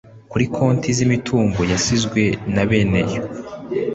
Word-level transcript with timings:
kuri 0.31 0.45
konti 0.55 0.89
z 0.97 0.99
imitungo 1.05 1.59
yasizwe 1.71 2.21
na 2.53 2.63
bene 2.69 3.01
yo 3.13 3.23